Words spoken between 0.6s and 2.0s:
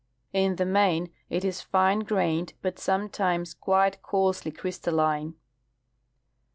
main it is fine